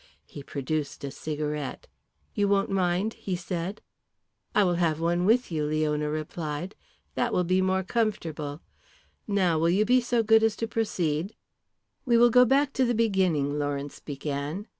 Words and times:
He 0.25 0.41
produced 0.41 1.03
a 1.03 1.11
cigarette. 1.11 1.85
"You 2.33 2.47
won't 2.47 2.71
mind?" 2.71 3.13
he 3.13 3.35
said. 3.35 3.81
"I 4.55 4.63
will 4.63 4.73
have 4.81 4.99
one 4.99 5.25
with 5.25 5.51
you," 5.51 5.63
Leona 5.63 6.09
replied. 6.09 6.73
"That 7.13 7.31
will 7.31 7.43
be 7.43 7.61
more 7.61 7.83
comfortable. 7.83 8.61
Now, 9.27 9.59
will 9.59 9.69
you 9.69 9.85
be 9.85 10.01
so 10.01 10.23
good 10.23 10.41
as 10.41 10.55
to 10.55 10.67
proceed?" 10.67 11.35
"We 12.03 12.17
will 12.17 12.31
go 12.31 12.45
back 12.45 12.73
to 12.73 12.83
the 12.83 12.95
beginning," 12.95 13.59
Lawrence 13.59 13.99
began. 13.99 14.65